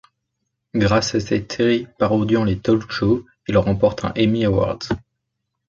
Grâce 0.73 1.13
à 1.13 1.19
cette 1.19 1.51
série 1.51 1.85
parodiant 1.99 2.43
les 2.43 2.57
talk-shows, 2.57 3.23
il 3.47 3.55
remporte 3.59 4.03
un 4.03 4.11
Emmy 4.17 4.45
Award. 4.45 4.85